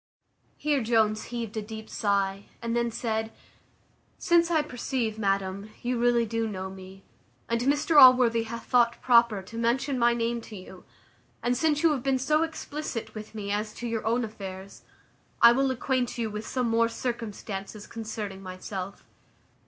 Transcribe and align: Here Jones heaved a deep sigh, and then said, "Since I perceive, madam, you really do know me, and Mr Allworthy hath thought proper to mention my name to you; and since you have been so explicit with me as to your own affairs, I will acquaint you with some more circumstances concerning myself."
Here 0.57 0.81
Jones 0.81 1.25
heaved 1.25 1.55
a 1.57 1.61
deep 1.61 1.87
sigh, 1.87 2.45
and 2.59 2.75
then 2.75 2.89
said, 2.89 3.31
"Since 4.17 4.49
I 4.49 4.63
perceive, 4.63 5.19
madam, 5.19 5.69
you 5.83 5.99
really 5.99 6.25
do 6.25 6.47
know 6.47 6.71
me, 6.71 7.03
and 7.47 7.61
Mr 7.61 8.01
Allworthy 8.01 8.41
hath 8.45 8.65
thought 8.65 8.99
proper 9.03 9.43
to 9.43 9.57
mention 9.59 9.99
my 9.99 10.15
name 10.15 10.41
to 10.41 10.55
you; 10.55 10.85
and 11.43 11.55
since 11.55 11.83
you 11.83 11.91
have 11.91 12.01
been 12.01 12.17
so 12.17 12.41
explicit 12.41 13.13
with 13.13 13.35
me 13.35 13.51
as 13.51 13.75
to 13.75 13.85
your 13.87 14.03
own 14.03 14.23
affairs, 14.25 14.81
I 15.39 15.51
will 15.51 15.69
acquaint 15.69 16.17
you 16.17 16.31
with 16.31 16.47
some 16.47 16.67
more 16.67 16.89
circumstances 16.89 17.85
concerning 17.85 18.41
myself." 18.41 19.05